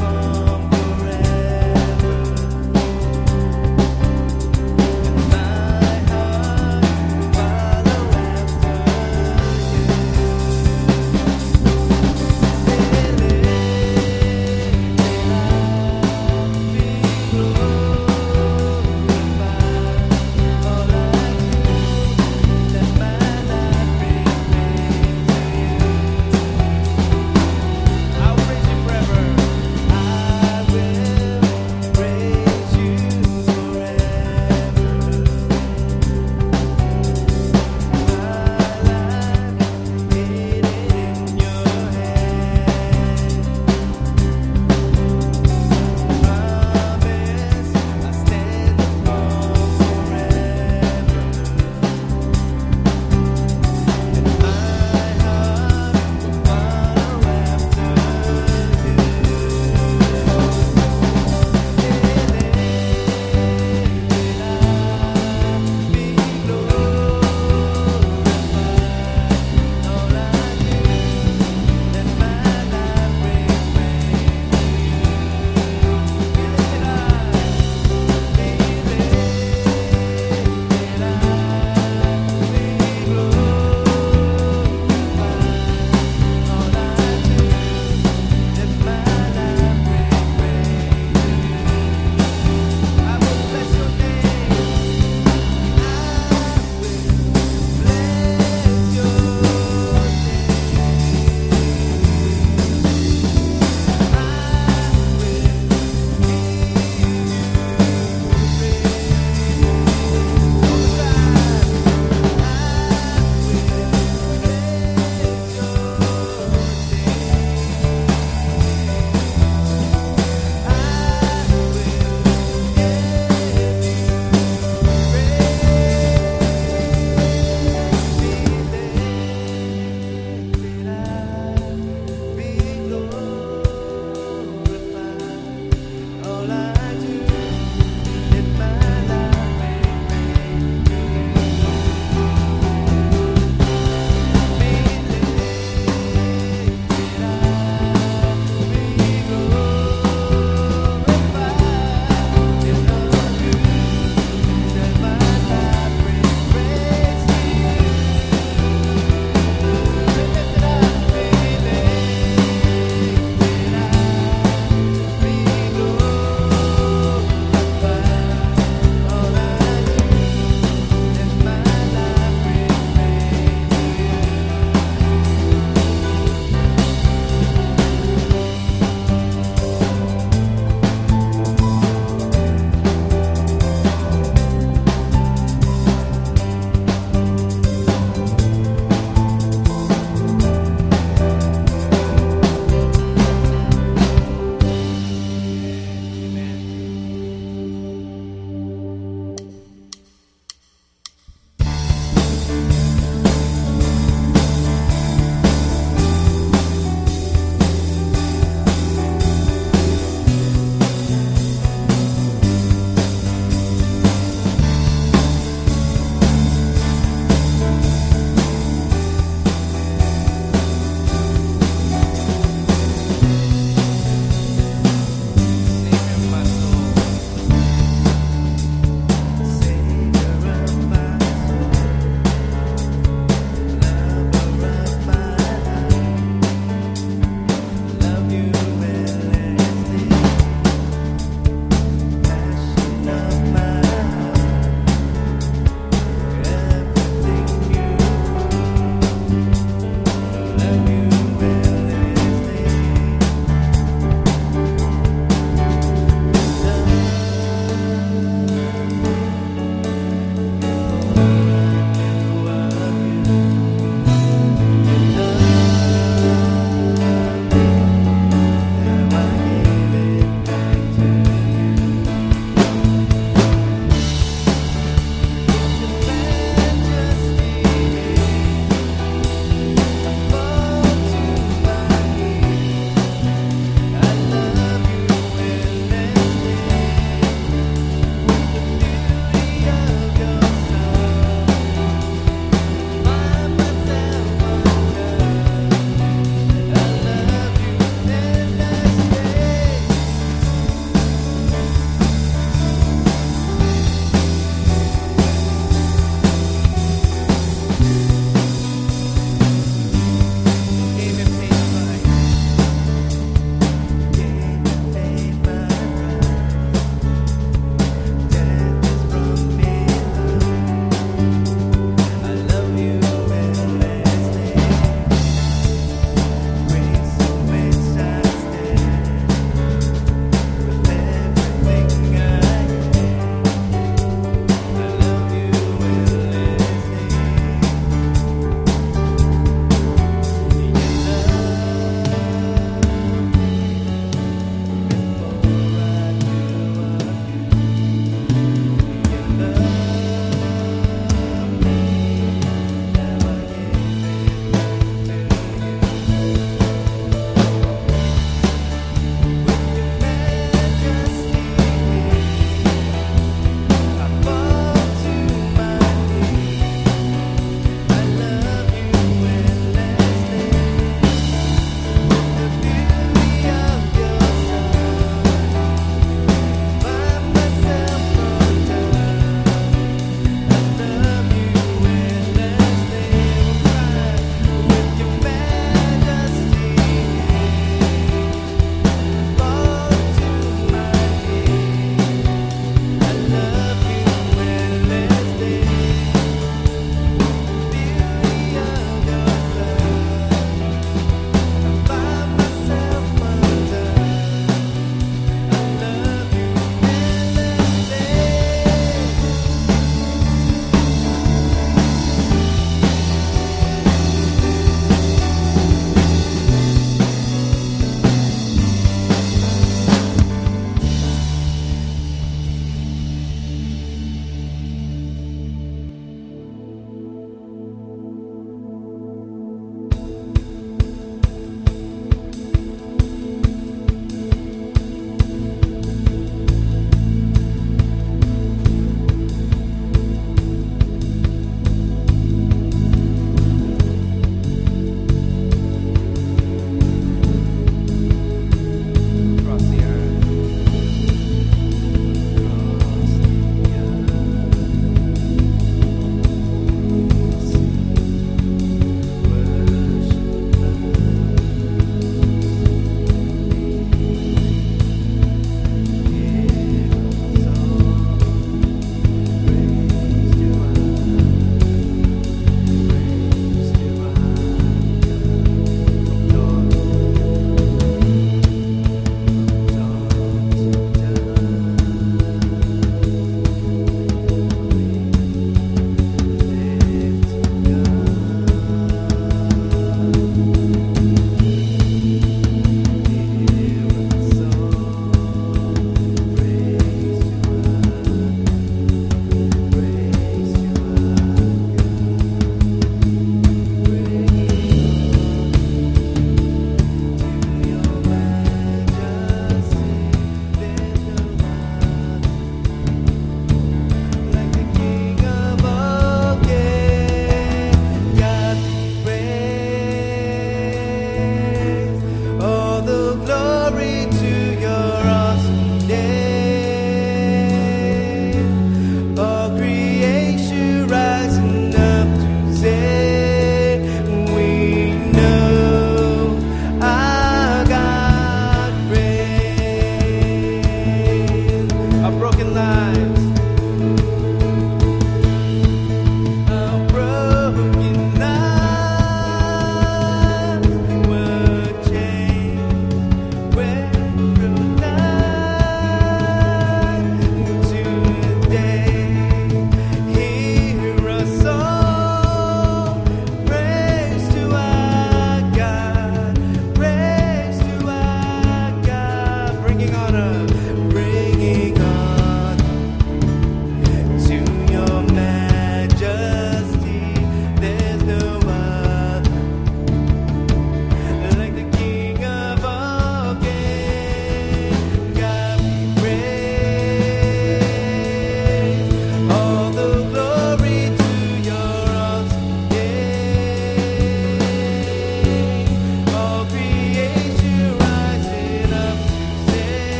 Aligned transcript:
fun. 0.00 0.39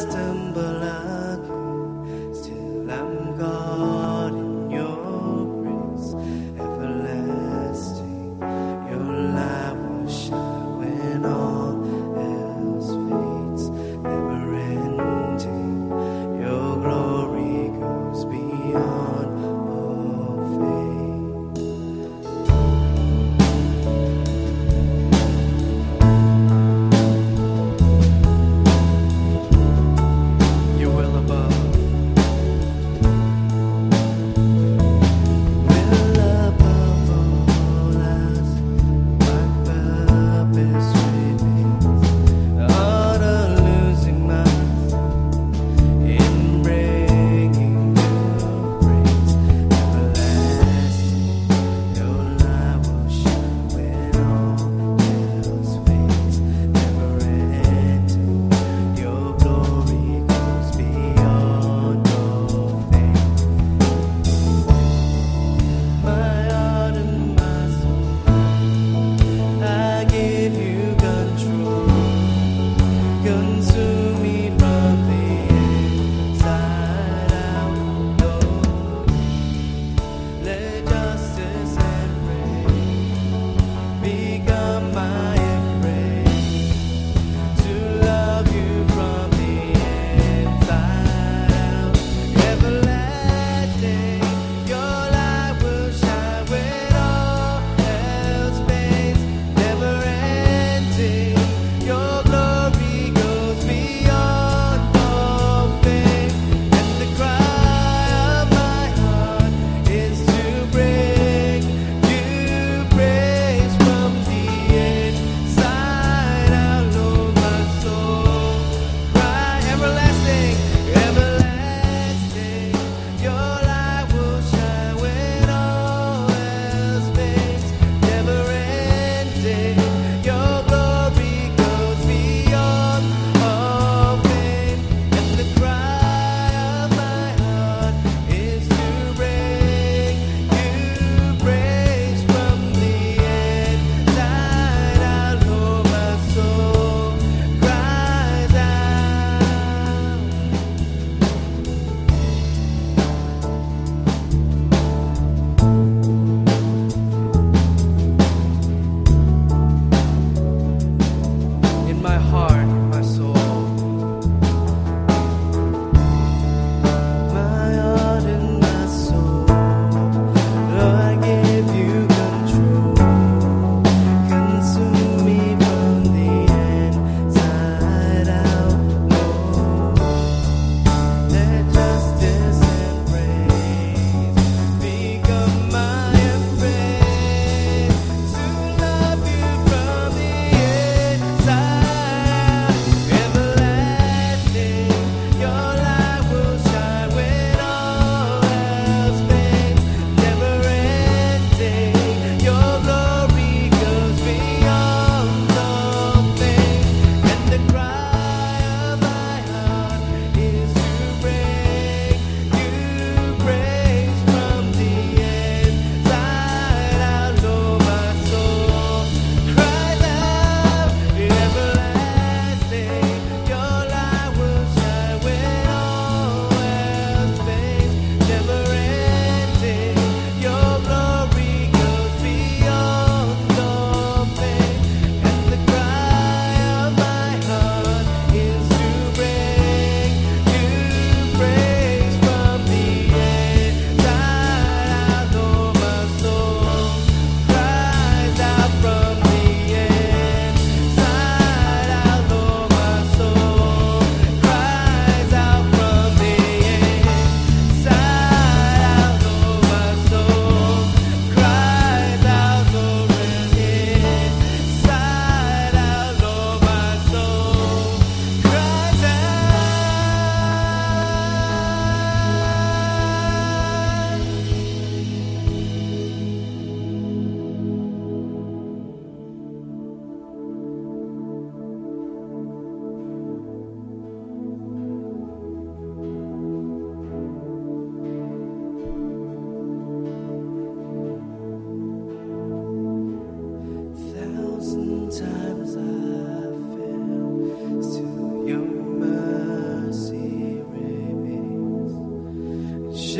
Stumble 0.00 0.39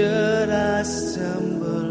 should 0.00 0.48
I 0.48 0.82
stumble 0.82 1.89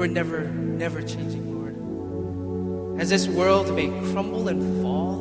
You 0.00 0.04
are 0.04 0.08
never, 0.08 0.48
never 0.48 1.02
changing, 1.02 1.44
Lord. 1.54 2.98
As 3.02 3.10
this 3.10 3.28
world 3.28 3.76
may 3.76 3.88
crumble 4.10 4.48
and 4.48 4.82
fall, 4.82 5.18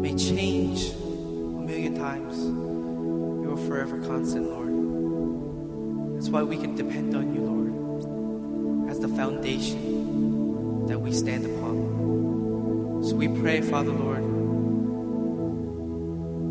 may 0.00 0.16
change 0.16 0.88
a 0.88 1.60
million 1.60 1.94
times, 1.94 2.38
you 2.38 3.52
are 3.52 3.58
forever 3.68 3.98
constant, 3.98 4.46
Lord. 4.46 6.14
That's 6.14 6.30
why 6.30 6.42
we 6.42 6.56
can 6.56 6.74
depend 6.74 7.14
on 7.14 7.34
you, 7.34 7.42
Lord, 7.42 8.90
as 8.90 8.98
the 8.98 9.08
foundation 9.08 10.86
that 10.86 10.98
we 10.98 11.12
stand 11.12 11.44
upon. 11.44 13.04
So 13.04 13.14
we 13.14 13.28
pray, 13.28 13.60
Father, 13.60 13.92
Lord, 13.92 14.22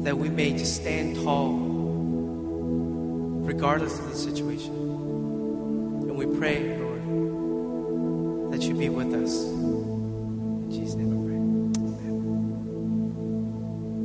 that 0.05 0.15
we 0.15 0.29
may 0.29 0.51
just 0.51 0.75
stand 0.75 1.15
tall 1.15 1.57
regardless 3.47 3.97
of 3.97 4.11
the 4.11 4.15
situation. 4.15 4.75
And 6.03 6.15
we 6.15 6.27
pray, 6.37 6.78